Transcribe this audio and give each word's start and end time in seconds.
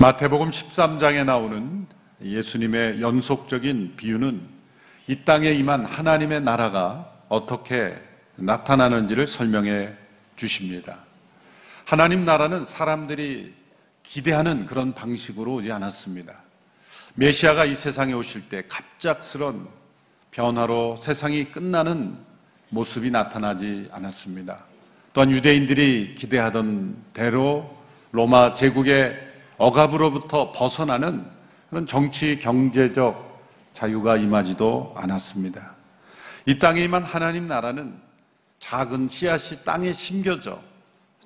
마태복음 0.00 0.50
13장에 0.50 1.24
나오는 1.24 1.86
예수님의 2.22 3.02
연속적인 3.02 3.94
비유는 3.96 4.40
이 5.06 5.16
땅에 5.24 5.50
임한 5.50 5.84
하나님의 5.84 6.40
나라가 6.40 7.12
어떻게 7.28 7.94
나타나는지를 8.36 9.26
설명해 9.26 9.92
주십니다. 10.36 10.98
하나님 11.84 12.24
나라는 12.24 12.64
사람들이 12.64 13.54
기대하는 14.02 14.66
그런 14.66 14.94
방식으로 14.94 15.54
오지 15.54 15.72
않았습니다. 15.72 16.47
메시아가 17.18 17.64
이 17.64 17.74
세상에 17.74 18.12
오실 18.12 18.48
때 18.48 18.62
갑작스런 18.68 19.66
변화로 20.30 20.94
세상이 21.00 21.46
끝나는 21.46 22.16
모습이 22.68 23.10
나타나지 23.10 23.88
않았습니다. 23.90 24.60
또한 25.12 25.28
유대인들이 25.32 26.14
기대하던 26.14 26.96
대로 27.12 27.76
로마 28.12 28.54
제국의 28.54 29.18
억압으로부터 29.56 30.52
벗어나는 30.52 31.26
그런 31.70 31.88
정치 31.88 32.38
경제적 32.38 33.42
자유가 33.72 34.16
임하지도 34.16 34.94
않았습니다. 34.96 35.74
이 36.46 36.60
땅에 36.60 36.84
임한 36.84 37.02
하나님 37.02 37.48
나라는 37.48 38.00
작은 38.60 39.08
씨앗이 39.08 39.64
땅에 39.64 39.92
심겨져 39.92 40.60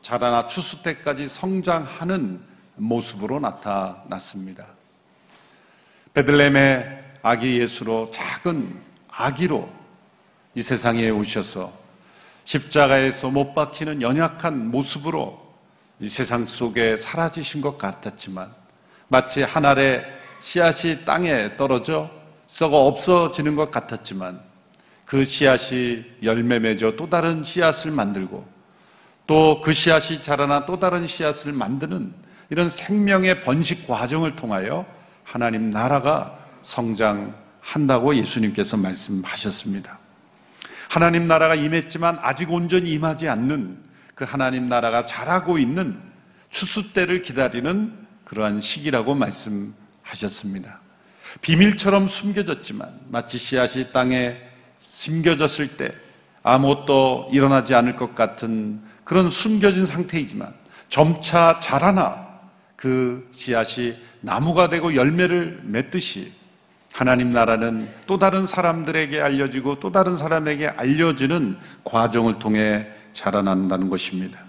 자라나 0.01 0.46
추수 0.46 0.82
때까지 0.82 1.29
성장하는 1.29 2.40
모습으로 2.77 3.40
나타났습니다. 3.40 4.72
베들렘의 6.15 7.02
아기 7.23 7.60
예수로 7.60 8.10
작은 8.10 8.80
아기로 9.09 9.68
이 10.55 10.63
세상에 10.63 11.09
오셔서 11.09 11.73
십자가에서 12.45 13.30
못 13.30 13.55
박히는 13.55 14.02
연약한 14.02 14.71
모습으로 14.71 15.40
이 16.01 16.09
세상 16.09 16.45
속에 16.45 16.96
사라지신 16.96 17.60
것 17.60 17.79
같았지만 17.79 18.52
마치 19.09 19.43
한 19.43 19.65
알의 19.65 20.05
씨앗이 20.40 21.05
땅에 21.05 21.57
떨어져 21.57 22.10
썩어 22.49 22.87
없어지는 22.87 23.57
것 23.57 23.71
같았지만 23.71 24.40
그 25.07 25.24
씨앗이 25.24 26.05
열매 26.23 26.59
맺어 26.59 26.96
또 26.96 27.09
다른 27.09 27.45
씨앗을 27.45 27.90
만들고 27.90 28.46
또 29.27 29.63
그 29.63 29.73
씨앗이 29.73 30.21
자라나 30.21 30.66
또 30.66 30.79
다른 30.79 31.07
씨앗을 31.07 31.52
만드는 31.52 32.13
이런 32.51 32.68
생명의 32.68 33.43
번식 33.45 33.87
과정을 33.87 34.37
통하여 34.37 34.85
하나님 35.24 35.70
나라가 35.70 36.38
성장한다고 36.62 38.16
예수님께서 38.16 38.76
말씀하셨습니다. 38.76 39.98
하나님 40.88 41.26
나라가 41.26 41.54
임했지만 41.54 42.18
아직 42.20 42.51
온전히 42.52 42.90
임하지 42.90 43.28
않는 43.28 43.78
그 44.15 44.24
하나님 44.24 44.66
나라가 44.66 45.04
자라고 45.04 45.59
있는 45.59 45.98
추수 46.50 46.93
때를 46.93 47.23
기다리는 47.23 48.06
그러한 48.24 48.60
시기라고 48.60 49.15
말씀하셨습니다. 49.15 50.80
비밀처럼 51.40 52.09
숨겨졌지만 52.09 53.00
마치 53.09 53.38
씨앗이 53.38 53.93
땅에 53.93 54.37
심겨졌을 54.80 55.76
때 55.76 55.95
아무것도 56.43 57.30
일어나지 57.32 57.74
않을 57.74 57.96
것 57.96 58.15
같은 58.15 58.82
그런 59.04 59.30
숨겨진 59.30 59.87
상태이지만 59.87 60.52
점차 60.88 61.59
자라나 61.60 62.32
그 62.83 63.29
씨앗이 63.30 63.95
나무가 64.22 64.69
되고 64.69 64.97
열매를 64.97 65.61
맺듯이 65.62 66.33
하나님 66.93 67.31
나라는 67.31 67.89
또 68.09 68.19
다른 68.19 68.44
사람들에게 68.44 69.21
알려지고 69.21 69.79
또 69.79 69.93
다른 69.93 70.17
사람에게 70.17 70.67
알려지는 70.67 71.59
과정을 71.84 72.41
통해 72.41 72.89
자라난다는 73.12 73.89
것입니다. 73.89 74.41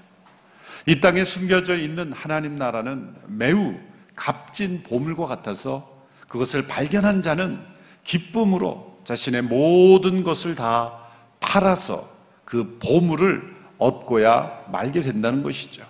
이 0.87 0.99
땅에 0.99 1.23
숨겨져 1.23 1.77
있는 1.77 2.11
하나님 2.11 2.55
나라는 2.55 3.13
매우 3.27 3.75
값진 4.15 4.81
보물과 4.81 5.27
같아서 5.27 5.87
그것을 6.27 6.65
발견한 6.65 7.21
자는 7.21 7.59
기쁨으로 8.03 8.99
자신의 9.03 9.43
모든 9.43 10.23
것을 10.23 10.55
다 10.55 11.01
팔아서 11.39 12.09
그 12.45 12.79
보물을 12.81 13.55
얻고야 13.77 14.69
말게 14.71 15.01
된다는 15.01 15.43
것이죠. 15.43 15.85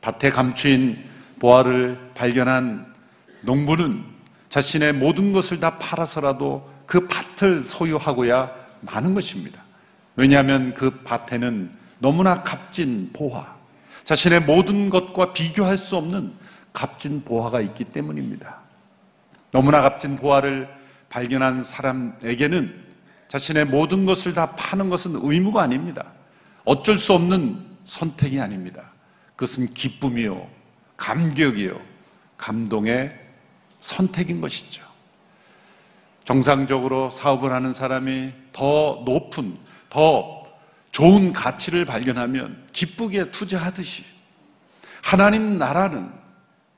밭에 0.00 0.30
감추인 0.30 1.11
보화를 1.42 1.98
발견한 2.14 2.94
농부는 3.40 4.04
자신의 4.48 4.92
모든 4.92 5.32
것을 5.32 5.58
다 5.58 5.76
팔아서라도 5.76 6.70
그 6.86 7.08
밭을 7.08 7.64
소유하고야 7.64 8.48
마는 8.82 9.14
것입니다. 9.14 9.60
왜냐하면 10.14 10.72
그 10.74 11.02
밭에는 11.02 11.72
너무나 11.98 12.44
값진 12.44 13.10
보화, 13.12 13.56
자신의 14.04 14.42
모든 14.42 14.88
것과 14.88 15.32
비교할 15.32 15.76
수 15.76 15.96
없는 15.96 16.32
값진 16.72 17.24
보화가 17.24 17.60
있기 17.60 17.84
때문입니다. 17.86 18.58
너무나 19.50 19.82
값진 19.82 20.16
보화를 20.16 20.68
발견한 21.08 21.64
사람에게는 21.64 22.82
자신의 23.26 23.64
모든 23.64 24.06
것을 24.06 24.32
다 24.34 24.52
파는 24.52 24.90
것은 24.90 25.18
의무가 25.20 25.62
아닙니다. 25.62 26.12
어쩔 26.64 26.98
수 26.98 27.14
없는 27.14 27.58
선택이 27.84 28.40
아닙니다. 28.40 28.92
그것은 29.34 29.66
기쁨이요, 29.74 30.61
감격이요, 30.96 31.80
감동의 32.36 33.18
선택인 33.80 34.40
것이죠. 34.40 34.82
정상적으로 36.24 37.10
사업을 37.10 37.52
하는 37.52 37.74
사람이 37.74 38.32
더 38.52 39.02
높은, 39.04 39.58
더 39.90 40.42
좋은 40.92 41.32
가치를 41.32 41.84
발견하면 41.84 42.68
기쁘게 42.72 43.30
투자하듯이 43.30 44.04
하나님 45.02 45.58
나라는 45.58 46.12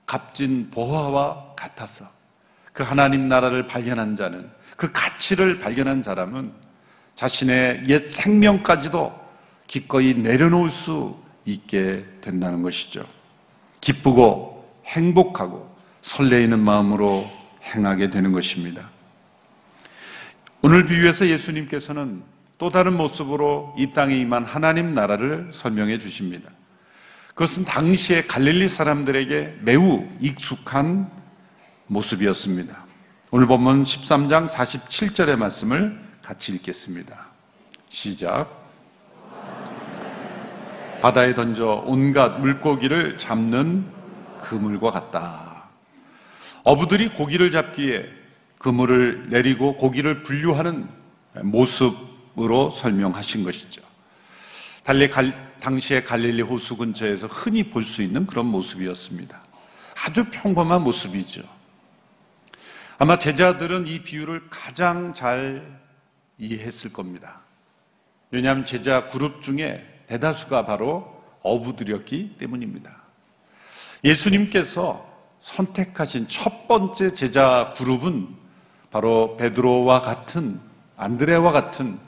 값진 0.06 0.70
보화와 0.70 1.54
같아서 1.56 2.08
그 2.72 2.82
하나님 2.82 3.26
나라를 3.26 3.66
발견한 3.66 4.16
자는 4.16 4.50
그 4.76 4.90
가치를 4.92 5.58
발견한 5.58 6.02
사람은 6.02 6.52
자신의 7.14 7.84
옛 7.88 7.98
생명까지도 7.98 9.24
기꺼이 9.66 10.14
내려놓을 10.14 10.70
수 10.70 11.16
있게 11.44 12.04
된다는 12.20 12.62
것이죠. 12.62 13.04
기쁘고 13.84 14.64
행복하고 14.86 15.70
설레이는 16.00 16.58
마음으로 16.58 17.30
행하게 17.62 18.08
되는 18.08 18.32
것입니다. 18.32 18.88
오늘 20.62 20.86
비유에서 20.86 21.26
예수님께서는 21.26 22.22
또 22.56 22.70
다른 22.70 22.96
모습으로 22.96 23.74
이 23.76 23.92
땅에 23.92 24.16
임한 24.16 24.44
하나님 24.44 24.94
나라를 24.94 25.50
설명해 25.52 25.98
주십니다. 25.98 26.50
그것은 27.28 27.66
당시의 27.66 28.26
갈릴리 28.26 28.68
사람들에게 28.68 29.58
매우 29.60 30.08
익숙한 30.18 31.10
모습이었습니다. 31.86 32.84
오늘 33.32 33.46
본문 33.46 33.84
13장 33.84 34.48
47절의 34.48 35.36
말씀을 35.36 36.00
같이 36.22 36.52
읽겠습니다. 36.52 37.26
시작. 37.90 38.63
바다에 41.04 41.34
던져 41.34 41.82
온갖 41.84 42.40
물고기를 42.40 43.18
잡는 43.18 43.84
그물과 44.40 44.90
같다. 44.90 45.68
어부들이 46.62 47.10
고기를 47.10 47.50
잡기에 47.50 48.06
그물을 48.56 49.28
내리고 49.28 49.76
고기를 49.76 50.22
분류하는 50.22 50.88
모습으로 51.42 52.70
설명하신 52.70 53.44
것이죠. 53.44 53.82
달리 54.82 55.10
갈, 55.10 55.30
당시의 55.60 56.04
갈릴리 56.04 56.40
호수 56.40 56.74
근처에서 56.78 57.26
흔히 57.26 57.64
볼 57.64 57.82
수 57.82 58.00
있는 58.00 58.26
그런 58.26 58.46
모습이었습니다. 58.46 59.38
아주 60.06 60.24
평범한 60.30 60.80
모습이죠. 60.84 61.42
아마 62.96 63.18
제자들은 63.18 63.86
이 63.88 63.98
비유를 63.98 64.48
가장 64.48 65.12
잘 65.12 65.80
이해했을 66.38 66.94
겁니다. 66.94 67.40
왜냐하면 68.30 68.64
제자 68.64 69.10
그룹 69.10 69.42
중에 69.42 69.90
대다수가 70.06 70.66
바로 70.66 71.22
어부들이었기 71.42 72.36
때문입니다. 72.38 72.90
예수님께서 74.04 75.06
선택하신 75.42 76.28
첫 76.28 76.66
번째 76.68 77.12
제자 77.12 77.74
그룹은 77.76 78.28
바로 78.90 79.36
베드로와 79.36 80.00
같은 80.00 80.60
안드레와 80.96 81.52
같은 81.52 81.98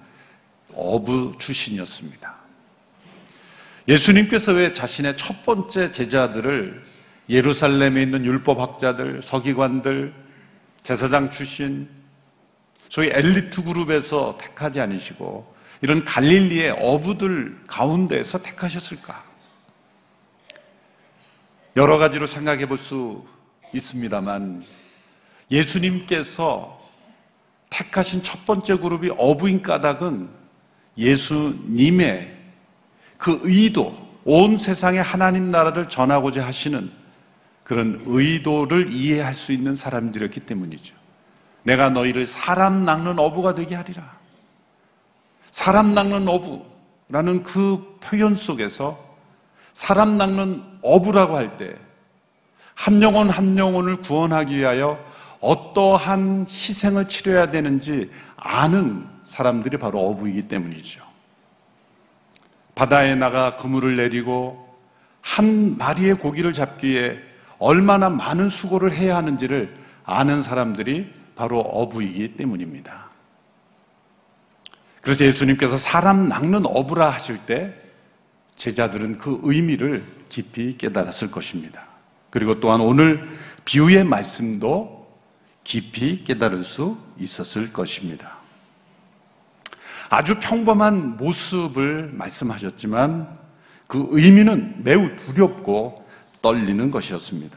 어부 0.74 1.34
출신이었습니다. 1.38 2.34
예수님께서 3.88 4.52
왜 4.52 4.72
자신의 4.72 5.16
첫 5.16 5.44
번째 5.44 5.90
제자들을 5.90 6.84
예루살렘에 7.28 8.02
있는 8.02 8.24
율법학자들, 8.24 9.22
서기관들, 9.22 10.14
제사장 10.82 11.30
출신, 11.30 11.88
소위 12.88 13.10
엘리트 13.12 13.64
그룹에서 13.64 14.38
택하지 14.40 14.80
않으시고 14.80 15.54
이런 15.82 16.04
갈릴리의 16.04 16.76
어부들 16.78 17.64
가운데서 17.66 18.42
택하셨을까? 18.42 19.24
여러 21.76 21.98
가지로 21.98 22.26
생각해 22.26 22.66
볼 22.66 22.78
수 22.78 23.24
있습니다만 23.72 24.64
예수님께서 25.50 26.80
택하신 27.70 28.22
첫 28.22 28.44
번째 28.46 28.76
그룹이 28.76 29.10
어부인 29.18 29.62
까닭은 29.62 30.28
예수님의 30.96 32.34
그 33.18 33.40
의도, 33.42 33.96
온 34.24 34.56
세상에 34.56 34.98
하나님 34.98 35.50
나라를 35.50 35.88
전하고자 35.88 36.46
하시는 36.46 36.90
그런 37.64 38.00
의도를 38.06 38.92
이해할 38.92 39.34
수 39.34 39.52
있는 39.52 39.74
사람들이었기 39.74 40.40
때문이죠. 40.40 40.94
내가 41.64 41.90
너희를 41.90 42.26
사람 42.26 42.84
낚는 42.84 43.18
어부가 43.18 43.54
되게 43.54 43.74
하리라. 43.74 44.15
사람 45.56 45.94
낚는 45.94 46.28
어부라는 46.28 47.42
그 47.42 47.96
표현 48.02 48.36
속에서 48.36 49.02
사람 49.72 50.18
낚는 50.18 50.62
어부라고 50.82 51.34
할 51.34 51.56
때 51.56 51.78
한 52.74 53.00
영혼 53.02 53.30
한 53.30 53.56
영혼을 53.56 53.96
구원하기 54.02 54.54
위하여 54.54 55.02
어떠한 55.40 56.42
희생을 56.46 57.08
치러야 57.08 57.50
되는지 57.50 58.10
아는 58.36 59.08
사람들이 59.24 59.78
바로 59.78 60.00
어부이기 60.10 60.46
때문이죠. 60.46 61.02
바다에 62.74 63.14
나가 63.14 63.56
그물을 63.56 63.96
내리고 63.96 64.76
한 65.22 65.78
마리의 65.78 66.16
고기를 66.16 66.52
잡기 66.52 66.88
위해 66.90 67.16
얼마나 67.58 68.10
많은 68.10 68.50
수고를 68.50 68.92
해야 68.92 69.16
하는지를 69.16 69.74
아는 70.04 70.42
사람들이 70.42 71.10
바로 71.34 71.60
어부이기 71.60 72.34
때문입니다. 72.34 73.05
그래서 75.06 75.24
예수님께서 75.24 75.76
사람 75.76 76.28
낚는 76.28 76.66
어부라 76.66 77.10
하실 77.10 77.38
때 77.46 77.72
제자들은 78.56 79.18
그 79.18 79.38
의미를 79.44 80.04
깊이 80.28 80.76
깨달았을 80.76 81.30
것입니다. 81.30 81.84
그리고 82.28 82.58
또한 82.58 82.80
오늘 82.80 83.24
비유의 83.64 84.02
말씀도 84.02 85.06
깊이 85.62 86.24
깨달을 86.24 86.64
수 86.64 86.98
있었을 87.18 87.72
것입니다. 87.72 88.32
아주 90.10 90.40
평범한 90.40 91.18
모습을 91.18 92.10
말씀하셨지만 92.12 93.28
그 93.86 94.08
의미는 94.10 94.82
매우 94.82 95.14
두렵고 95.14 96.04
떨리는 96.42 96.90
것이었습니다. 96.90 97.56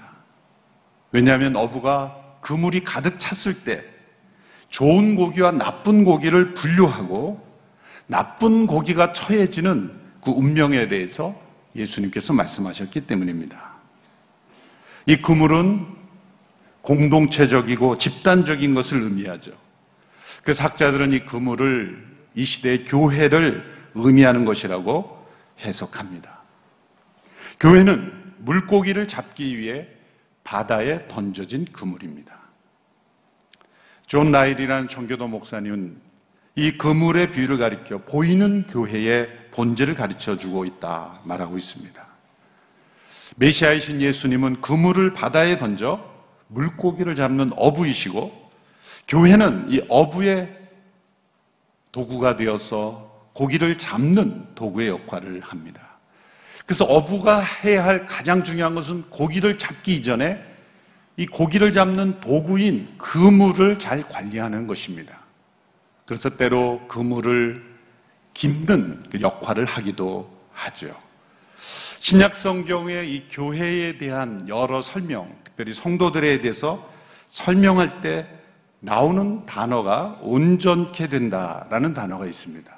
왜냐하면 1.12 1.56
어부가 1.56 2.16
그물이 2.42 2.84
가득 2.84 3.16
찼을 3.18 3.64
때 3.64 3.84
좋은 4.70 5.16
고기와 5.16 5.52
나쁜 5.52 6.04
고기를 6.06 6.54
분류하고 6.54 7.46
나쁜 8.08 8.68
고기가 8.68 9.14
처해지는 9.14 9.92
그 10.24 10.32
운명에 10.32 10.88
대해서 10.88 11.36
예수님께서 11.76 12.34
말씀하셨기 12.34 13.02
때문입니다. 13.02 13.74
이 15.06 15.18
그물은 15.18 15.86
공동체적이고 16.82 17.98
집단적인 17.98 18.74
것을 18.74 19.02
의미하죠. 19.04 19.52
그래서 20.44 20.64
학자들은 20.64 21.14
이 21.14 21.20
그물을 21.20 22.08
이 22.36 22.46
시대의 22.46 22.86
교회를 22.86 23.64
의미하는 23.96 24.46
것이라고 24.46 25.28
해석합니다. 25.60 26.40
교회는 27.60 28.34
물고기를 28.38 29.08
잡기 29.08 29.58
위해 29.58 29.88
바다에 30.44 31.08
던져진 31.08 31.66
그물입니다. 31.66 32.39
존 34.10 34.32
라일이라는 34.32 34.88
청교도 34.88 35.28
목사님은 35.28 35.96
이 36.56 36.72
그물의 36.80 37.32
비유를 37.32 37.60
가리켜 37.60 38.00
보이는 38.00 38.66
교회의 38.66 39.30
본질을 39.52 39.94
가르쳐 39.94 40.36
주고 40.36 40.66
있다 40.66 41.20
말하고 41.26 41.60
있습니다. 41.60 42.08
메시아이신 43.36 44.02
예수님은 44.02 44.62
그물을 44.62 45.14
바다에 45.14 45.60
던져 45.60 46.04
물고기를 46.48 47.14
잡는 47.14 47.52
어부이시고 47.56 48.50
교회는 49.08 49.68
이 49.70 49.84
어부의 49.88 50.58
도구가 51.92 52.36
되어서 52.36 53.30
고기를 53.34 53.78
잡는 53.78 54.56
도구의 54.56 54.88
역할을 54.88 55.42
합니다. 55.42 55.84
그래서 56.66 56.84
어부가 56.84 57.42
해야 57.42 57.86
할 57.86 58.08
가장 58.08 58.44
중요한 58.44 58.74
것은 58.74 59.04
고기를 59.12 59.60
잡기 59.60 59.98
이전에 59.98 60.49
이 61.20 61.26
고기를 61.26 61.74
잡는 61.74 62.22
도구인 62.22 62.88
그물을 62.98 63.78
잘 63.78 64.08
관리하는 64.08 64.68
것입니다. 64.68 65.20
그래서 66.06 66.30
때로 66.38 66.80
그물을 66.88 67.62
깁는 68.34 69.04
그 69.12 69.20
역할을 69.20 69.66
하기도 69.66 70.32
하죠. 70.54 70.96
신약 72.00 72.38
성경의 72.38 73.14
이 73.14 73.28
교회에 73.30 73.98
대한 73.98 74.48
여러 74.48 74.82
설명, 74.82 75.36
특별히 75.44 75.74
성도들에 75.74 76.40
대해서 76.40 76.90
설명할 77.28 78.00
때 78.00 78.26
나오는 78.80 79.46
단어가 79.46 80.18
온전케 80.22 81.10
된다라는 81.10 81.94
단어가 81.94 82.28
있습니다. 82.28 82.72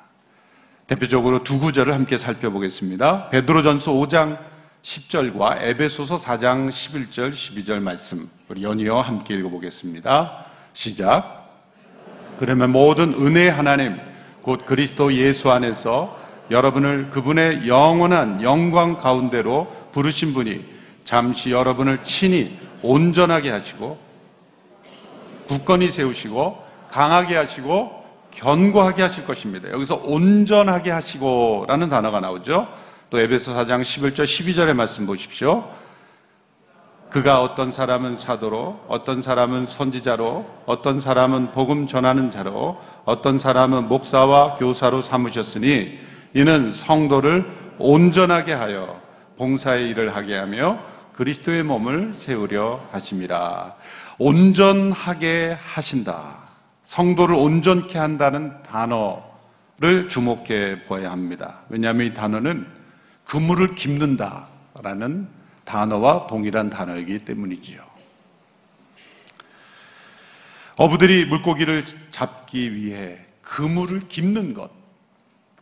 대표적으로 0.87 1.43
두 1.43 1.59
구절을 1.59 1.93
함께 1.93 2.17
살펴보겠습니다. 2.17 3.29
베드로전서 3.29 3.91
5장 3.93 4.50
10절과 4.83 5.61
에베소서 5.61 6.17
4장 6.17 6.69
11절 6.69 7.31
12절 7.31 7.79
말씀 7.81 8.29
우리 8.47 8.63
연이어 8.63 9.01
함께 9.01 9.35
읽어보겠습니다. 9.35 10.45
시작. 10.73 11.49
그러면 12.39 12.71
모든 12.71 13.13
은혜 13.13 13.47
하나님 13.47 13.99
곧 14.41 14.65
그리스도 14.65 15.13
예수 15.13 15.51
안에서 15.51 16.19
여러분을 16.49 17.11
그분의 17.11 17.67
영원한 17.67 18.41
영광 18.41 18.97
가운데로 18.97 19.71
부르신 19.91 20.33
분이 20.33 20.65
잠시 21.03 21.51
여러분을 21.51 22.01
친히 22.01 22.57
온전하게 22.81 23.51
하시고 23.51 23.99
굳건히 25.47 25.91
세우시고 25.91 26.57
강하게 26.89 27.35
하시고 27.35 28.03
견고하게 28.31 29.03
하실 29.03 29.25
것입니다. 29.25 29.69
여기서 29.69 30.01
온전하게 30.03 30.89
하시고라는 30.89 31.89
단어가 31.89 32.19
나오죠. 32.19 32.67
또 33.11 33.19
에베소 33.19 33.53
4장 33.53 33.81
11절 33.81 34.23
12절의 34.23 34.73
말씀 34.73 35.05
보십시오. 35.05 35.69
그가 37.09 37.41
어떤 37.41 37.69
사람은 37.69 38.15
사도로, 38.15 38.85
어떤 38.87 39.21
사람은 39.21 39.65
선지자로, 39.65 40.49
어떤 40.65 41.01
사람은 41.01 41.51
복음 41.51 41.87
전하는 41.87 42.29
자로, 42.29 42.79
어떤 43.03 43.37
사람은 43.37 43.89
목사와 43.89 44.55
교사로 44.55 45.01
삼으셨으니 45.01 45.99
이는 46.33 46.71
성도를 46.71 47.45
온전하게 47.79 48.53
하여 48.53 49.01
봉사의 49.37 49.89
일을 49.89 50.15
하게 50.15 50.37
하며 50.37 50.79
그리스도의 51.17 51.63
몸을 51.63 52.13
세우려 52.13 52.79
하심이라. 52.93 53.75
온전하게 54.19 55.57
하신다. 55.61 56.37
성도를 56.85 57.35
온전케 57.35 57.99
한다는 57.99 58.53
단어를 58.63 60.07
주목해 60.07 60.85
보아야 60.85 61.11
합니다. 61.11 61.59
왜냐하면 61.67 62.07
이 62.07 62.13
단어는 62.13 62.80
그물을 63.25 63.75
깁는다라는 63.75 65.27
단어와 65.65 66.27
동일한 66.27 66.69
단어이기 66.69 67.19
때문이지요. 67.19 67.81
어부들이 70.75 71.25
물고기를 71.25 71.85
잡기 72.11 72.73
위해 72.75 73.19
그물을 73.41 74.07
깁는 74.07 74.53
것. 74.53 74.71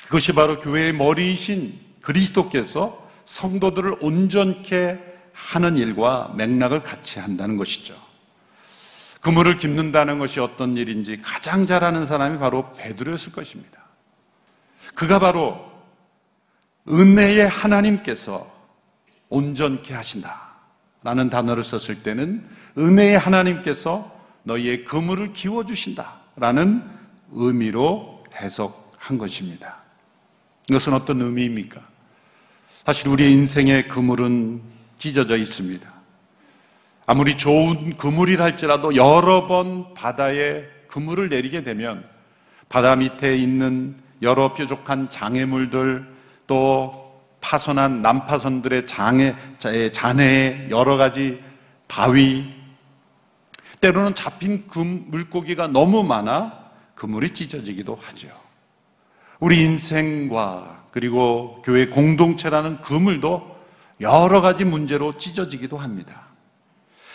그것이 0.05 0.33
바로 0.33 0.59
교회의 0.59 0.93
머리이신 0.93 1.79
그리스도께서 2.01 3.07
성도들을 3.25 3.97
온전케 4.01 4.97
하는 5.33 5.77
일과 5.77 6.33
맥락을 6.35 6.83
같이 6.83 7.19
한다는 7.19 7.57
것이죠. 7.57 7.95
그물을 9.21 9.57
깁는다는 9.57 10.17
것이 10.17 10.39
어떤 10.39 10.77
일인지 10.77 11.21
가장 11.21 11.67
잘 11.67 11.83
아는 11.83 12.07
사람이 12.07 12.39
바로 12.39 12.71
베드로였을 12.73 13.33
것입니다. 13.33 13.83
그가 14.95 15.19
바로 15.19 15.68
은혜의 16.89 17.47
하나님께서 17.47 18.49
온전케 19.29 19.93
하신다 19.93 20.49
라는 21.03 21.29
단어를 21.29 21.63
썼을 21.63 22.03
때는 22.03 22.45
은혜의 22.77 23.17
하나님께서 23.17 24.19
너희의 24.43 24.85
그물을 24.85 25.33
기워 25.33 25.65
주신다 25.65 26.15
라는 26.35 26.83
의미로 27.31 28.23
해석한 28.35 29.17
것입니다. 29.17 29.77
이것은 30.69 30.93
어떤 30.93 31.21
의미입니까? 31.21 31.81
사실 32.85 33.09
우리의 33.09 33.31
인생의 33.33 33.87
그물은 33.87 34.61
찢어져 34.97 35.37
있습니다. 35.37 35.87
아무리 37.05 37.37
좋은 37.37 37.97
그물이라 37.97 38.43
할지라도 38.43 38.95
여러 38.95 39.47
번 39.47 39.93
바다에 39.93 40.65
그물을 40.87 41.29
내리게 41.29 41.63
되면 41.63 42.07
바다 42.67 42.95
밑에 42.95 43.35
있는 43.35 43.95
여러 44.21 44.53
뾰족한 44.53 45.09
장애물들 45.09 46.18
또 46.49 47.21
파손한 47.41 48.01
난파선들의 48.01 48.87
장애, 48.87 49.35
잔해 49.93 50.67
여러 50.71 50.97
가지 50.97 51.41
바위 51.87 52.51
때로는 53.81 54.15
잡힌 54.15 54.67
금, 54.67 55.05
물고기가 55.09 55.67
너무 55.67 56.03
많아 56.03 56.71
그물이 56.95 57.35
찢어지기도 57.35 57.95
하죠. 58.01 58.27
우리 59.39 59.61
인생과 59.61 60.87
그리고 60.91 61.61
교회 61.63 61.85
공동체라는 61.85 62.81
그물도 62.81 63.55
여러 64.01 64.41
가지 64.41 64.65
문제로 64.65 65.19
찢어지기도 65.19 65.77
합니다. 65.77 66.29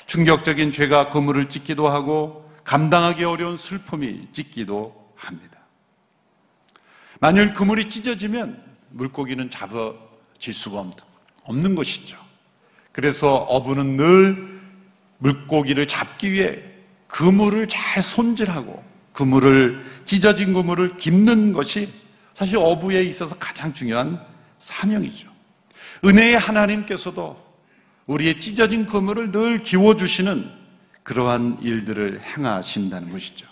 충격적인 0.07 0.71
죄가 0.71 1.09
그물을 1.09 1.49
찢기도 1.49 1.89
하고 1.89 2.49
감당하기 2.63 3.25
어려운 3.25 3.57
슬픔이 3.57 4.29
찢기도 4.31 5.13
합니다. 5.17 5.59
만일 7.19 7.53
그물이 7.53 7.89
찢어지면 7.89 8.64
물고기는 8.95 9.51
잡아질 9.51 10.53
수가 10.53 10.85
없는 11.45 11.75
것이죠. 11.75 12.17
그래서 12.93 13.35
어부는 13.35 13.97
늘 13.97 14.61
물고기를 15.19 15.87
잡기 15.87 16.33
위해 16.33 16.59
그물을 17.09 17.67
잘 17.67 18.03
손질하고 18.03 18.83
그물을 19.13 19.85
찢어진 20.05 20.53
그물을 20.53 20.97
깁는 20.97 21.53
것이 21.53 21.89
사실 22.35 22.57
어부에 22.57 23.03
있어서 23.05 23.37
가장 23.39 23.73
중요한 23.73 24.21
사명이죠. 24.59 25.29
은혜의 26.05 26.39
하나님께서도 26.39 27.43
우리의 28.07 28.39
찢어진 28.39 28.87
그물을 28.87 29.31
늘 29.31 29.63
기워주시는 29.63 30.51
그러한 31.03 31.59
일들을 31.63 32.23
행하신다는 32.25 33.11
것이죠. 33.11 33.47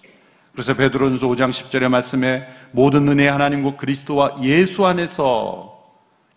그래서 0.52 0.74
베드로전서 0.74 1.26
5장 1.28 1.50
10절의 1.50 1.88
말씀에 1.88 2.46
모든 2.72 3.08
은혜의 3.08 3.30
하나님과 3.30 3.76
그리스도와 3.76 4.36
예수 4.42 4.84
안에서 4.86 5.72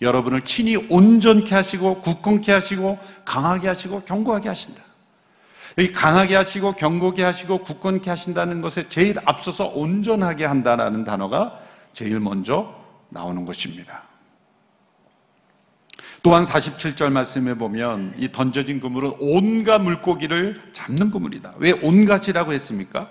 여러분을 0.02 0.42
친히 0.42 0.76
온전케 0.76 1.54
하시고 1.54 2.02
굳건케 2.02 2.52
하시고 2.52 2.98
강하게 3.26 3.68
하시고 3.68 4.02
견고하게 4.02 4.50
하신다. 4.50 4.82
여기 5.78 5.92
강하게 5.92 6.36
하시고 6.36 6.74
견고하게 6.74 7.24
하시고 7.24 7.60
굳건케 7.60 8.10
하신다는 8.10 8.62
것에 8.62 8.88
제일 8.88 9.18
앞서서 9.26 9.68
온전하게 9.68 10.46
한다는 10.46 11.04
단어가 11.04 11.60
제일 11.92 12.20
먼저 12.20 12.74
나오는 13.10 13.46
것입니다. 13.46 14.04
또한 16.24 16.44
47절 16.44 17.12
말씀에 17.12 17.54
보면 17.54 18.16
이 18.18 18.32
던져진 18.32 18.80
그물은 18.80 19.14
온갖 19.20 19.80
물고기를 19.80 20.70
잡는 20.72 21.12
그물이다. 21.12 21.54
왜 21.58 21.72
온갖이라고 21.72 22.54
했습니까? 22.54 23.10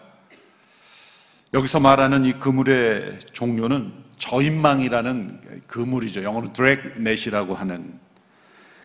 여기서 1.54 1.78
말하는 1.78 2.24
이 2.24 2.32
그물의 2.32 3.20
종류는 3.32 3.92
저인망이라는 4.18 5.62
그물이죠. 5.68 6.24
영어로 6.24 6.52
드랙넷이라고 6.52 7.54
하는. 7.54 7.96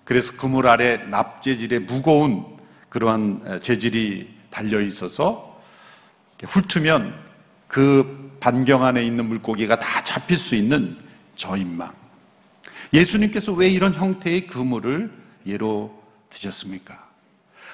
그래서 0.04 0.38
그물 0.38 0.68
아래 0.68 0.98
납재질의 0.98 1.80
무거운 1.82 2.46
그러한 2.90 3.60
재질이 3.62 4.30
달려 4.52 4.82
있어서 4.82 5.60
훑으면 6.44 7.16
그 7.68 8.38
반경 8.40 8.84
안에 8.84 9.04
있는 9.04 9.26
물고기가 9.26 9.80
다 9.80 10.04
잡힐 10.04 10.38
수 10.38 10.54
있는 10.54 10.96
저인망. 11.36 11.92
예수님께서 12.94 13.52
왜 13.52 13.68
이런 13.68 13.96
형태의 13.96 14.46
그물을 14.46 15.12
예로 15.48 16.04
드셨습니까? 16.30 17.10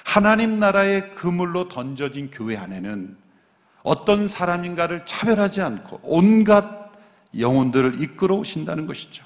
하나님 0.04 0.58
나라의 0.58 1.14
그물로 1.14 1.68
던져진 1.68 2.30
교회 2.30 2.56
안에는 2.56 3.25
어떤 3.86 4.26
사람인가를 4.26 5.06
차별하지 5.06 5.62
않고 5.62 6.00
온갖 6.02 6.90
영혼들을 7.38 8.02
이끌어 8.02 8.34
오신다는 8.34 8.84
것이죠. 8.84 9.24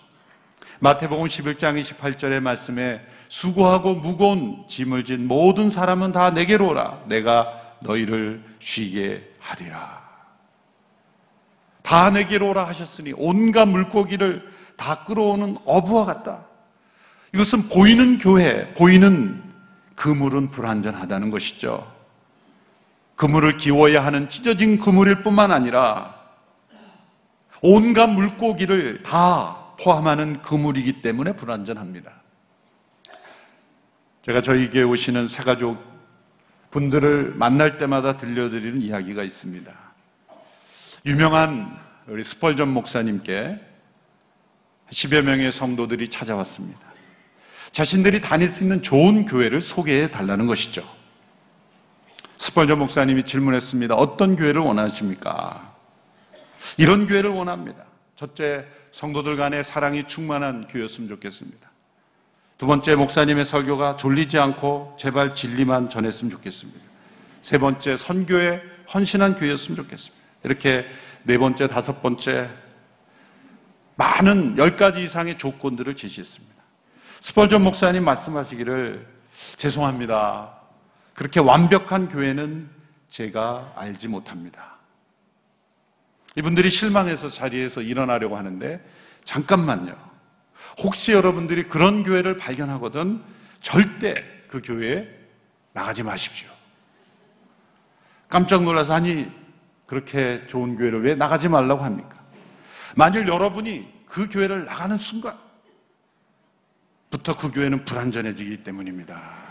마태복음 0.80 1.28
11장 1.28 1.82
28절의 1.82 2.40
말씀에 2.40 3.00
수고하고 3.30 3.94
무거운 3.94 4.64
짐을 4.68 5.04
진 5.04 5.26
모든 5.26 5.70
사람은 5.70 6.12
다 6.12 6.30
내게로 6.30 6.68
오라. 6.68 7.04
내가 7.06 7.48
너희를 7.80 8.44
쉬게 8.58 9.32
하리라. 9.38 10.02
다 11.82 12.10
내게로 12.10 12.50
오라 12.50 12.68
하셨으니 12.68 13.14
온갖 13.16 13.66
물고기를 13.66 14.46
다 14.76 15.04
끌어오는 15.04 15.56
어부와 15.64 16.04
같다. 16.04 16.44
이것은 17.34 17.70
보이는 17.70 18.18
교회, 18.18 18.74
보이는 18.74 19.42
그물은 19.96 20.50
불완전하다는 20.50 21.30
것이죠. 21.30 21.99
그물을 23.20 23.58
기워야 23.58 24.02
하는 24.02 24.30
찢어진 24.30 24.80
그물일 24.80 25.22
뿐만 25.22 25.52
아니라 25.52 26.18
온갖 27.60 28.06
물고기를 28.06 29.02
다 29.02 29.74
포함하는 29.78 30.40
그물이기 30.40 31.02
때문에 31.02 31.36
불완전합니다. 31.36 32.12
제가 34.22 34.40
저희에게 34.40 34.82
오시는 34.84 35.28
새가족 35.28 35.76
분들을 36.70 37.34
만날 37.34 37.76
때마다 37.76 38.16
들려드리는 38.16 38.80
이야기가 38.80 39.22
있습니다. 39.22 39.70
유명한 41.04 41.76
우리 42.06 42.24
스펄전 42.24 42.70
목사님께 42.70 43.60
10여 44.88 45.20
명의 45.20 45.52
성도들이 45.52 46.08
찾아왔습니다. 46.08 46.80
자신들이 47.70 48.22
다닐 48.22 48.48
수 48.48 48.64
있는 48.64 48.80
좋은 48.80 49.26
교회를 49.26 49.60
소개해 49.60 50.10
달라는 50.10 50.46
것이죠. 50.46 50.99
스펄저 52.40 52.74
목사님이 52.76 53.24
질문했습니다. 53.24 53.94
어떤 53.96 54.34
교회를 54.34 54.62
원하십니까? 54.62 55.74
이런 56.78 57.06
교회를 57.06 57.28
원합니다. 57.28 57.84
첫째, 58.16 58.64
성도들 58.92 59.36
간의 59.36 59.62
사랑이 59.62 60.06
충만한 60.06 60.66
교회였으면 60.66 61.06
좋겠습니다. 61.10 61.70
두 62.56 62.66
번째, 62.66 62.94
목사님의 62.94 63.44
설교가 63.44 63.96
졸리지 63.96 64.38
않고 64.38 64.96
제발 64.98 65.34
진리만 65.34 65.90
전했으면 65.90 66.30
좋겠습니다. 66.30 66.80
세 67.42 67.58
번째, 67.58 67.98
선교에 67.98 68.62
헌신한 68.94 69.34
교회였으면 69.34 69.76
좋겠습니다. 69.76 70.24
이렇게 70.44 70.86
네 71.24 71.36
번째, 71.36 71.68
다섯 71.68 72.00
번째, 72.00 72.48
많은 73.96 74.56
열 74.56 74.76
가지 74.76 75.04
이상의 75.04 75.36
조건들을 75.36 75.94
제시했습니다. 75.94 76.54
스펄전 77.20 77.62
목사님 77.62 78.02
말씀하시기를 78.02 79.06
죄송합니다. 79.56 80.59
그렇게 81.20 81.38
완벽한 81.38 82.08
교회는 82.08 82.66
제가 83.10 83.74
알지 83.76 84.08
못합니다. 84.08 84.78
이분들이 86.34 86.70
실망해서 86.70 87.28
자리에서 87.28 87.82
일어나려고 87.82 88.38
하는데 88.38 88.82
잠깐만요. 89.24 89.94
혹시 90.78 91.12
여러분들이 91.12 91.64
그런 91.64 92.04
교회를 92.04 92.38
발견하거든 92.38 93.22
절대 93.60 94.14
그 94.48 94.62
교회에 94.64 95.10
나가지 95.74 96.02
마십시오. 96.02 96.48
깜짝 98.30 98.62
놀라서 98.62 98.94
아니 98.94 99.30
그렇게 99.84 100.46
좋은 100.46 100.74
교회를 100.74 101.02
왜 101.02 101.14
나가지 101.14 101.50
말라고 101.50 101.84
합니까? 101.84 102.16
만일 102.96 103.28
여러분이 103.28 104.06
그 104.06 104.26
교회를 104.30 104.64
나가는 104.64 104.96
순간부터 104.96 105.36
그 107.38 107.50
교회는 107.52 107.84
불안전해지기 107.84 108.62
때문입니다. 108.62 109.49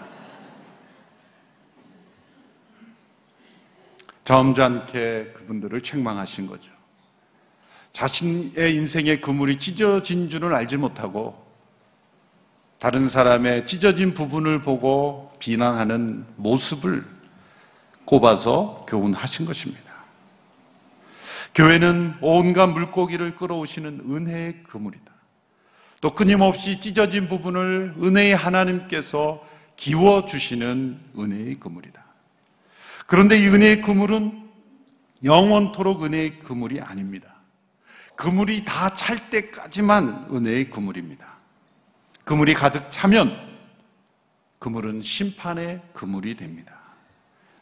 점잖게 4.30 5.32
그분들을 5.34 5.82
책망하신 5.82 6.46
거죠. 6.46 6.70
자신의 7.94 8.76
인생의 8.76 9.22
그물이 9.22 9.56
찢어진 9.56 10.30
줄을 10.30 10.54
알지 10.54 10.78
못하고 10.78 11.48
다른 12.78 13.10
사람의 13.10 13.66
찢어진 13.66 14.14
부분을 14.14 14.62
보고 14.62 15.32
비난하는 15.40 16.28
모습을 16.36 17.04
꼽아서 18.06 18.86
교훈하신 18.88 19.48
것입니다. 19.48 19.92
교회는 21.56 22.14
온갖 22.22 22.68
물고기를 22.68 23.36
끌어오시는 23.36 24.02
은혜의 24.12 24.62
그물이다. 24.62 25.12
또 26.02 26.14
끊임없이 26.14 26.80
찢어진 26.80 27.30
부분을 27.30 27.96
은혜의 28.00 28.36
하나님께서 28.36 29.44
기워주시는 29.76 31.00
은혜의 31.18 31.56
그물이다. 31.56 32.09
그런데 33.10 33.39
이 33.39 33.48
은혜의 33.48 33.82
그물은 33.82 34.39
영원토록 35.24 36.04
은혜의 36.04 36.42
그물이 36.42 36.80
아닙니다. 36.80 37.38
그물이 38.16 38.66
다 38.66 38.92
찰 38.92 39.32
때까지만 39.32 40.28
은혜의 40.32 40.70
그물입니다. 40.70 41.25
그물이 42.24 42.54
가득 42.54 42.86
차면 42.92 43.36
그물은 44.60 45.01
심판의 45.01 45.82
그물이 45.94 46.36
됩니다. 46.36 46.72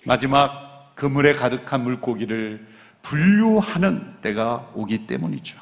마지막 0.04 0.92
그물에 0.96 1.32
가득한 1.32 1.82
물고기를 1.82 2.68
분류하는 3.02 4.16
때가 4.20 4.72
오기 4.74 5.08
때문이죠. 5.08 5.58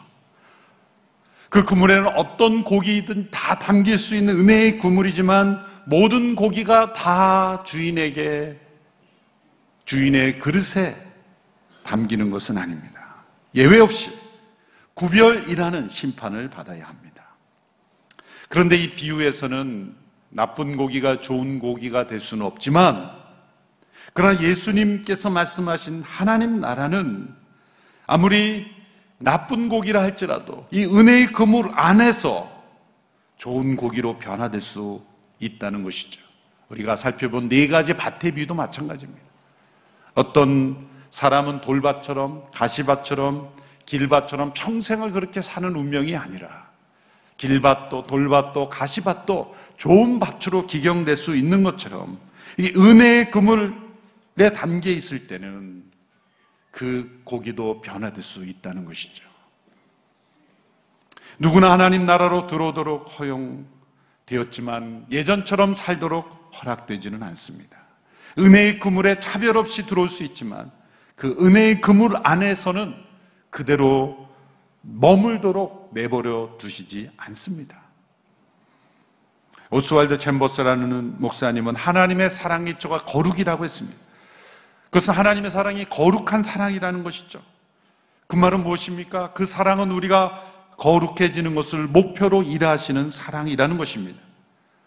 그 1.50 1.64
그물에는 1.64 2.08
어떤 2.18 2.64
고기든 2.64 3.30
다 3.30 3.60
담길 3.60 4.00
수 4.00 4.16
있는 4.16 4.36
은혜의 4.40 4.80
그물이지만 4.80 5.64
모든 5.86 6.34
고기가 6.34 6.94
다 6.94 7.62
주인에게 7.62 8.65
주인의 9.86 10.40
그릇에 10.40 10.96
담기는 11.84 12.30
것은 12.32 12.58
아닙니다. 12.58 13.24
예외 13.54 13.80
없이 13.80 14.12
구별이라는 14.96 15.90
심판을 15.90 16.50
받아야 16.50 16.88
합니다. 16.88 17.24
그런데 18.50 18.76
이 18.76 18.96
비유에서는 18.96 19.96
나쁜 20.30 20.78
고기가 20.78 21.20
좋은 21.20 21.60
고기가 21.60 22.08
될 22.08 22.20
수는 22.20 22.46
없지만 22.46 23.12
그러나 24.14 24.42
예수님께서 24.42 25.30
말씀하신 25.30 26.02
하나님 26.04 26.62
나라는 26.62 27.34
아무리 28.08 28.66
나쁜 29.18 29.70
고기라 29.70 30.02
할지라도 30.02 30.68
이 30.72 30.86
은혜의 30.86 31.28
그물 31.28 31.70
안에서 31.74 32.52
좋은 33.38 33.76
고기로 33.76 34.20
변화될 34.20 34.62
수 34.62 35.04
있다는 35.40 35.84
것이죠. 35.84 36.22
우리가 36.70 36.96
살펴본 36.96 37.50
네 37.50 37.68
가지 37.68 37.94
밭의 37.94 38.34
비유도 38.34 38.56
마찬가지입니다. 38.56 39.35
어떤 40.16 40.88
사람은 41.10 41.62
돌밭처럼 41.62 42.52
가시밭처럼 42.52 43.54
길밭처럼 43.86 44.54
평생을 44.54 45.12
그렇게 45.12 45.42
사는 45.42 45.74
운명이 45.76 46.16
아니라 46.16 46.70
길밭도 47.38 48.04
돌밭도 48.04 48.70
가시밭도 48.70 49.56
좋은 49.78 50.20
밭으로 50.20 50.66
기경될 50.66 51.16
수 51.16 51.36
있는 51.36 51.64
것처럼 51.64 52.20
이 52.58 52.74
은혜의 52.76 53.32
그물에 53.32 54.50
담겨 54.56 54.90
있을 54.90 55.28
때는 55.28 55.84
그 56.72 57.22
고기도 57.24 57.82
변화될 57.82 58.22
수 58.22 58.46
있다는 58.46 58.86
것이죠. 58.86 59.24
누구나 61.38 61.72
하나님 61.72 62.06
나라로 62.06 62.48
들어오도록 62.48 63.20
허용되었지만 63.20 65.08
예전처럼 65.12 65.76
살도록 65.76 66.52
허락되지는 66.56 67.22
않습니다. 67.24 67.75
은혜의 68.38 68.80
그물에 68.80 69.20
차별 69.20 69.58
없이 69.58 69.86
들어올 69.86 70.10
수 70.10 70.24
있지만 70.24 70.72
그 71.16 71.36
은혜의 71.40 71.82
그물 71.82 72.16
안에서는 72.24 72.94
그대로 73.50 74.28
머물도록 74.82 75.92
내버려 75.94 76.58
두시지 76.58 77.10
않습니다. 77.18 77.86
오스왈드 79.72 80.18
챔버스라는 80.18 81.20
목사님은 81.20 81.76
하나님의 81.76 82.30
사랑 82.30 82.68
이조가 82.68 83.00
거룩이라고 83.00 83.64
했습니다. 83.64 83.98
그것은 84.86 85.14
하나님의 85.14 85.52
사랑이 85.52 85.86
거룩한 85.86 86.44
사랑이라는 86.44 87.04
것이죠. 87.04 87.42
그 88.28 88.36
말은 88.36 88.64
무엇입니까? 88.64 89.34
그 89.34 89.46
사랑은 89.46 89.92
우리가 89.92 90.42
거룩해지는 90.78 91.56
것을 91.56 91.88
목표로 91.88 92.44
일하시는 92.44 93.10
사랑이라는 93.10 93.78
것입니다. 93.78 94.20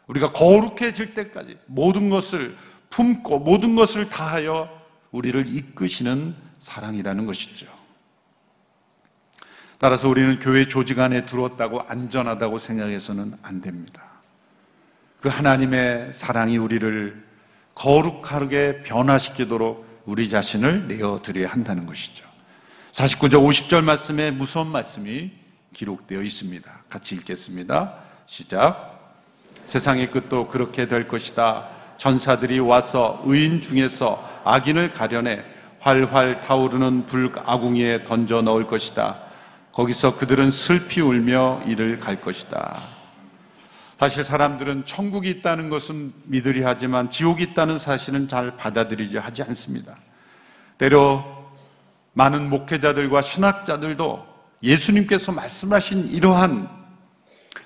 우리가 0.07 0.33
거룩해질 0.33 1.15
때까지 1.15 1.59
모든 1.67 2.11
것을 2.11 2.57
품고 2.91 3.41
모든 3.41 3.75
것을 3.75 4.09
다하여 4.09 4.69
우리를 5.11 5.47
이끄시는 5.49 6.35
사랑이라는 6.59 7.27
것이죠. 7.27 7.67
따라서 9.79 10.09
우리는 10.09 10.39
교회 10.41 10.67
조직 10.67 10.99
안에 10.99 11.25
들어왔다고 11.25 11.83
안전하다고 11.89 12.59
생각해서는 12.59 13.35
안 13.43 13.61
됩니다. 13.61 14.03
그 15.21 15.29
하나님의 15.29 16.13
사랑이 16.13 16.59
우리를 16.59 17.25
거룩하게 17.75 18.83
변화시키도록 18.83 20.03
우리 20.05 20.29
자신을 20.29 20.89
내어드려야 20.89 21.49
한다는 21.49 21.87
것이죠. 21.87 22.27
49절 22.93 23.35
50절 23.35 23.85
말씀에 23.85 24.33
무서운 24.33 24.69
말씀이 24.69 25.31
기록되어 25.73 26.23
있습니다. 26.23 26.71
같이 26.89 27.15
읽겠습니다. 27.15 27.95
시작. 28.27 29.15
세상의 29.67 30.11
끝도 30.11 30.49
그렇게 30.49 30.89
될 30.89 31.07
것이다. 31.07 31.69
전사들이 31.99 32.61
와서 32.61 33.21
의인 33.27 33.61
중에서 33.61 34.27
악인을 34.45 34.93
가려내 34.93 35.45
활활 35.81 36.41
타오르는 36.41 37.07
불아궁이에 37.07 38.05
던져 38.05 38.41
넣을 38.41 38.67
것이다. 38.67 39.17
거기서 39.73 40.17
그들은 40.17 40.51
슬피 40.51 41.01
울며 41.01 41.63
이를 41.67 41.99
갈 41.99 42.21
것이다. 42.21 42.81
사실 43.97 44.23
사람들은 44.23 44.85
천국이 44.85 45.29
있다는 45.31 45.71
것은 45.71 46.13
믿으리 46.25 46.63
하지만 46.63 47.11
지옥이 47.11 47.43
있다는 47.43 47.79
사실은 47.79 48.29
잘 48.29 48.57
받아들이지 48.57 49.19
하지 49.19 49.43
않습니다. 49.43 49.97
때로 50.79 51.25
많은 52.13 52.49
목회자들과 52.49 53.23
신학자들도 53.23 54.27
예수님께서 54.63 55.33
말씀하신 55.33 56.09
이러한 56.11 56.69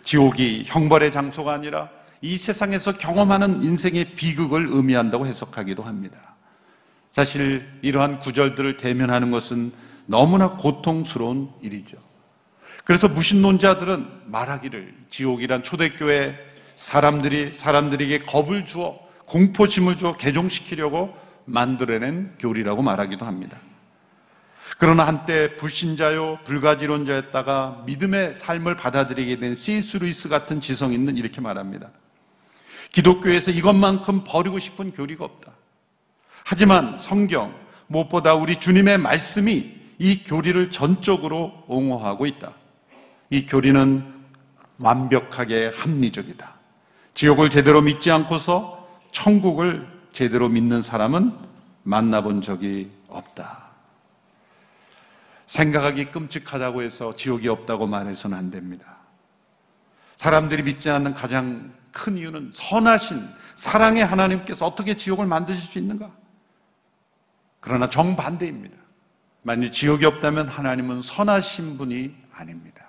지옥이 0.04 0.64
형벌의 0.66 1.12
장소가 1.12 1.52
아니라 1.52 1.88
이 2.22 2.38
세상에서 2.38 2.96
경험하는 2.96 3.62
인생의 3.62 4.14
비극을 4.14 4.68
의미한다고 4.70 5.26
해석하기도 5.26 5.82
합니다. 5.82 6.18
사실 7.10 7.68
이러한 7.82 8.20
구절들을 8.20 8.76
대면하는 8.76 9.30
것은 9.30 9.72
너무나 10.06 10.52
고통스러운 10.52 11.50
일이죠. 11.60 11.98
그래서 12.84 13.08
무신론자들은 13.08 14.06
말하기를 14.26 14.94
지옥이란 15.08 15.62
초대교회 15.62 16.36
사람들이 16.76 17.52
사람들에게 17.52 18.20
겁을 18.20 18.64
주어 18.64 18.98
공포심을 19.26 19.96
주어 19.96 20.16
개종시키려고 20.16 21.14
만들어낸 21.44 22.34
교리라고 22.38 22.82
말하기도 22.82 23.26
합니다. 23.26 23.58
그러나 24.78 25.06
한때 25.06 25.56
불신자요 25.56 26.40
불가지론자였다가 26.44 27.82
믿음의 27.86 28.34
삶을 28.34 28.76
받아들이게 28.76 29.36
된 29.36 29.54
C.S. 29.54 29.98
루이스 29.98 30.28
같은 30.28 30.60
지성 30.60 30.92
있는 30.92 31.16
이렇게 31.16 31.40
말합니다. 31.40 31.90
기독교에서 32.92 33.50
이것만큼 33.50 34.24
버리고 34.24 34.58
싶은 34.58 34.92
교리가 34.92 35.24
없다. 35.24 35.52
하지만 36.44 36.98
성경 36.98 37.54
무엇보다 37.86 38.34
우리 38.34 38.58
주님의 38.58 38.98
말씀이 38.98 39.74
이 39.98 40.24
교리를 40.24 40.70
전적으로 40.70 41.64
옹호하고 41.68 42.26
있다. 42.26 42.52
이 43.30 43.46
교리는 43.46 44.12
완벽하게 44.78 45.72
합리적이다. 45.74 46.52
지옥을 47.14 47.50
제대로 47.50 47.80
믿지 47.80 48.10
않고서 48.10 48.88
천국을 49.12 49.86
제대로 50.12 50.48
믿는 50.48 50.82
사람은 50.82 51.32
만나본 51.84 52.42
적이 52.42 52.90
없다. 53.08 53.70
생각하기 55.46 56.06
끔찍하다고 56.06 56.82
해서 56.82 57.14
지옥이 57.14 57.48
없다고 57.48 57.86
말해서는 57.86 58.36
안 58.36 58.50
됩니다. 58.50 59.01
사람들이 60.22 60.62
믿지 60.62 60.88
않는 60.88 61.14
가장 61.14 61.74
큰 61.90 62.16
이유는 62.16 62.52
선하신 62.54 63.28
사랑의 63.56 64.06
하나님께서 64.06 64.64
어떻게 64.64 64.94
지옥을 64.94 65.26
만드실 65.26 65.68
수 65.68 65.80
있는가? 65.80 66.12
그러나 67.58 67.88
정반대입니다. 67.88 68.76
만약 69.42 69.72
지옥이 69.72 70.04
없다면 70.04 70.46
하나님은 70.46 71.02
선하신 71.02 71.76
분이 71.76 72.14
아닙니다. 72.34 72.86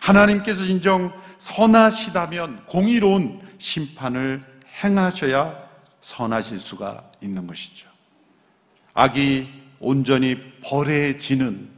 하나님께서 0.00 0.64
진정 0.64 1.12
선하시다면 1.38 2.66
공의로운 2.66 3.40
심판을 3.58 4.44
행하셔야 4.82 5.54
선하실 6.00 6.58
수가 6.58 7.12
있는 7.20 7.46
것이죠. 7.46 7.88
악이 8.94 9.46
온전히 9.78 10.36
벌해지는 10.64 11.70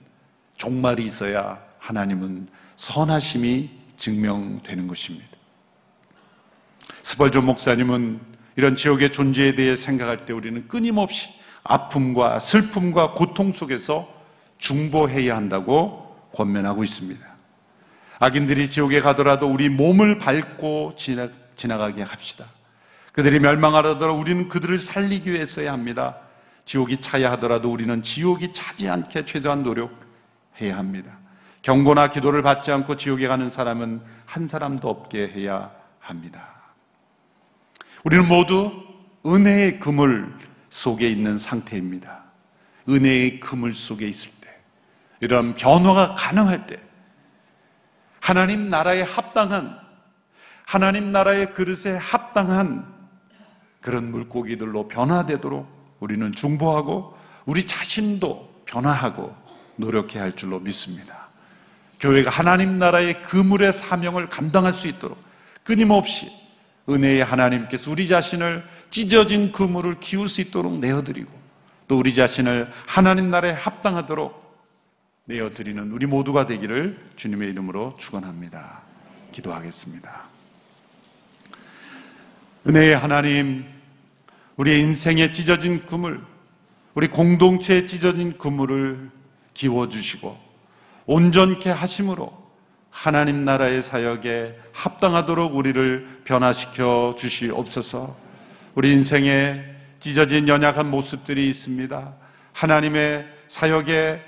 종말이 0.56 1.02
있어야 1.04 1.62
하나님은 1.78 2.48
선하심이 2.76 3.83
증명되는 3.96 4.86
것입니다. 4.88 5.28
스벌존 7.02 7.46
목사님은 7.46 8.20
이런 8.56 8.76
지옥의 8.76 9.12
존재에 9.12 9.54
대해 9.54 9.76
생각할 9.76 10.26
때 10.26 10.32
우리는 10.32 10.66
끊임없이 10.68 11.28
아픔과 11.64 12.38
슬픔과 12.38 13.12
고통 13.12 13.52
속에서 13.52 14.08
중보해야 14.58 15.36
한다고 15.36 16.16
권면하고 16.32 16.84
있습니다. 16.84 17.26
악인들이 18.20 18.68
지옥에 18.68 19.00
가더라도 19.00 19.48
우리 19.48 19.68
몸을 19.68 20.18
밟고 20.18 20.94
지나, 20.96 21.28
지나가게 21.56 22.02
합시다. 22.02 22.46
그들이 23.12 23.38
멸망하더라도 23.40 24.14
우리는 24.14 24.48
그들을 24.48 24.78
살리기 24.78 25.32
위해서야 25.32 25.72
합니다. 25.72 26.18
지옥이 26.64 27.00
차야 27.00 27.30
하더라도 27.32 27.70
우리는 27.70 28.02
지옥이 28.02 28.52
차지 28.52 28.88
않게 28.88 29.24
최대한 29.24 29.62
노력해야 29.62 30.76
합니다. 30.76 31.18
경고나 31.64 32.08
기도를 32.08 32.42
받지 32.42 32.70
않고 32.70 32.98
지옥에 32.98 33.26
가는 33.26 33.48
사람은 33.48 34.02
한 34.26 34.46
사람도 34.46 34.86
없게 34.86 35.28
해야 35.28 35.70
합니다. 35.98 36.46
우리는 38.04 38.28
모두 38.28 38.70
은혜의 39.24 39.80
그물 39.80 40.30
속에 40.68 41.08
있는 41.08 41.38
상태입니다. 41.38 42.22
은혜의 42.86 43.40
그물 43.40 43.72
속에 43.72 44.06
있을 44.06 44.30
때, 44.42 44.54
이런 45.20 45.54
변화가 45.54 46.16
가능할 46.16 46.66
때, 46.66 46.76
하나님 48.20 48.68
나라에 48.68 49.00
합당한, 49.00 49.78
하나님 50.66 51.12
나라의 51.12 51.54
그릇에 51.54 51.96
합당한 51.96 52.86
그런 53.80 54.10
물고기들로 54.10 54.86
변화되도록 54.88 55.96
우리는 56.00 56.30
중보하고 56.30 57.16
우리 57.46 57.64
자신도 57.64 58.64
변화하고 58.66 59.34
노력해야 59.76 60.24
할 60.24 60.36
줄로 60.36 60.60
믿습니다. 60.60 61.23
교회가 62.04 62.28
하나님 62.28 62.78
나라의 62.78 63.22
그물의 63.22 63.72
사명을 63.72 64.28
감당할 64.28 64.74
수 64.74 64.88
있도록 64.88 65.16
끊임없이 65.62 66.30
은혜의 66.86 67.24
하나님께서 67.24 67.90
우리 67.90 68.06
자신을 68.06 68.62
찢어진 68.90 69.52
그물을 69.52 70.00
키울 70.00 70.28
수 70.28 70.42
있도록 70.42 70.78
내어드리고 70.80 71.30
또 71.88 71.98
우리 71.98 72.12
자신을 72.12 72.70
하나님 72.86 73.30
나라에 73.30 73.52
합당하도록 73.52 74.44
내어드리는 75.24 75.92
우리 75.92 76.04
모두가 76.04 76.44
되기를 76.44 77.00
주님의 77.16 77.48
이름으로 77.48 77.96
축원합니다. 77.98 78.82
기도하겠습니다. 79.32 80.24
은혜의 82.66 82.98
하나님, 82.98 83.64
우리의 84.56 84.80
인생에 84.80 85.32
찢어진 85.32 85.86
그물, 85.86 86.20
우리 86.92 87.08
공동체에 87.08 87.86
찢어진 87.86 88.36
그물을 88.36 89.10
기워주시고 89.54 90.43
온전케 91.06 91.70
하심으로 91.70 92.44
하나님 92.90 93.44
나라의 93.44 93.82
사역에 93.82 94.56
합당하도록 94.72 95.54
우리를 95.56 96.22
변화시켜 96.24 97.14
주시옵소서. 97.18 98.16
우리 98.74 98.92
인생에 98.92 99.64
찢어진 100.00 100.48
연약한 100.48 100.90
모습들이 100.90 101.48
있습니다. 101.48 102.14
하나님의 102.52 103.26
사역에 103.48 104.22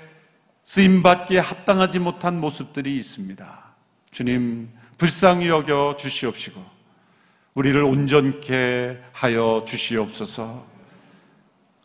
쓰임받기에 0.63 1.39
합당하지 1.39 1.99
못한 1.99 2.39
모습들이 2.41 2.97
있습니다. 2.97 3.63
주님, 4.11 4.69
불쌍히 4.97 5.47
여겨 5.47 5.95
주시옵시고, 5.97 6.61
우리를 7.53 7.81
온전케 7.83 8.97
하여 9.13 9.63
주시옵소서, 9.65 10.65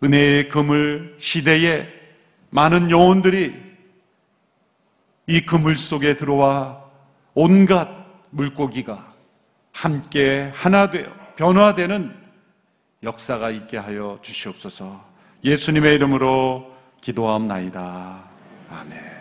은혜의 0.03 0.49
그물 0.49 1.15
시대에 1.19 1.87
많은 2.51 2.91
영혼들이 2.91 3.72
이 5.27 5.41
그물 5.41 5.77
속에 5.77 6.17
들어와 6.17 6.83
온갖 7.35 7.89
물고기가 8.31 9.09
함께 9.73 10.51
하나 10.55 10.91
되어 10.91 11.09
변화되는 11.37 12.15
역사가 13.03 13.51
있게 13.51 13.79
하여 13.79 14.19
주시옵소서. 14.23 15.01
예수님의 15.45 15.95
이름으로 15.97 16.71
기도하옵나이다. 17.01 18.21
아멘. 18.71 19.13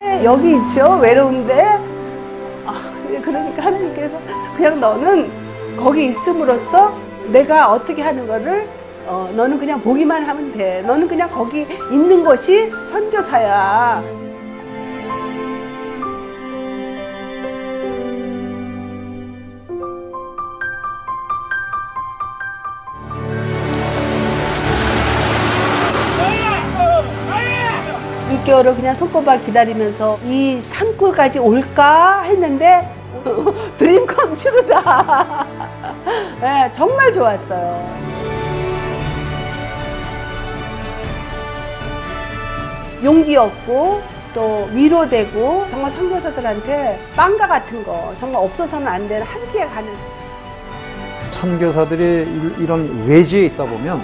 네, 0.00 0.24
여기 0.24 0.56
있죠 0.56 0.98
외로운데 0.98 1.62
아, 2.66 2.92
그러니까 3.22 3.64
하나님께서 3.64 4.20
그냥 4.56 4.80
너는 4.80 5.76
거기 5.76 6.06
있음으로써 6.06 6.96
내가 7.30 7.70
어떻게 7.70 8.02
하는 8.02 8.26
거를 8.26 8.68
어, 9.06 9.30
너는 9.34 9.58
그냥 9.58 9.80
보기만 9.80 10.24
하면 10.24 10.52
돼 10.52 10.82
너는 10.82 11.08
그냥 11.08 11.28
거기 11.30 11.66
있는 11.90 12.24
것이 12.24 12.70
선교사야 12.90 14.02
육개월을 28.32 28.74
그냥 28.74 28.94
손꼽아 28.94 29.38
기다리면서 29.38 30.18
이 30.24 30.60
산골까지 30.60 31.38
올까 31.38 32.22
했는데 32.22 32.88
드림 33.78 34.06
컴츄르다. 34.06 35.46
네, 36.40 36.70
정말 36.72 37.12
좋았어요. 37.12 38.13
용기 43.04 43.36
얻고 43.36 44.02
또 44.32 44.68
위로되고 44.72 45.66
정말 45.70 45.90
선교사들한테 45.90 46.98
빵과 47.14 47.46
같은 47.46 47.84
거 47.84 48.12
정말 48.18 48.42
없어서는 48.42 48.86
안 48.88 49.06
되는 49.06 49.24
함께 49.26 49.64
가는 49.66 49.92
선교사들이 51.30 52.02
일- 52.02 52.54
이런 52.58 53.06
외지에 53.06 53.46
있다 53.46 53.64
보면 53.64 54.02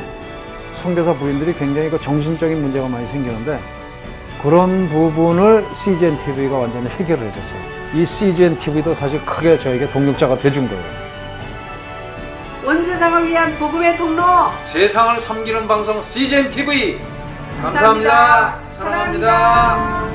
선교사 0.73 1.15
부인들이 1.15 1.55
굉장히 1.55 1.91
그 1.91 2.01
정신적인 2.01 2.61
문제가 2.61 2.87
많이 2.89 3.07
생기는데 3.07 3.59
그런 4.43 4.89
부분을 4.89 5.65
CGN 5.75 6.17
TV가 6.19 6.59
완전히 6.59 6.89
해결을 6.89 7.27
해줬어요. 7.27 7.61
이 7.95 8.07
CGN 8.07 8.57
TV도 8.57 8.95
사실 8.95 9.25
크게 9.25 9.59
저에게 9.59 9.91
동력자가 9.91 10.39
돼준 10.39 10.69
거예요. 10.69 10.83
온 12.65 12.83
세상을 12.83 13.27
위한 13.29 13.55
복음의 13.59 13.97
통로 13.97 14.23
세상을 14.65 15.19
섬기는 15.19 15.67
방송 15.67 16.01
CGN 16.01 16.51
TV 16.51 17.01
감사합니다. 17.63 18.59
사랑합니다. 18.79 20.10